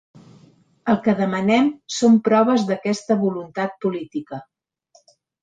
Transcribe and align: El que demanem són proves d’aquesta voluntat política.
El 0.93 0.95
que 1.07 1.13
demanem 1.19 1.67
són 1.97 2.17
proves 2.29 2.65
d’aquesta 2.71 3.19
voluntat 3.27 3.79
política. 3.87 4.43